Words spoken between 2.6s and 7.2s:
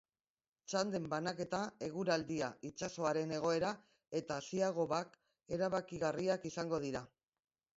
itsasoaren egoera eta ziagobak erabakigarriak izango dira.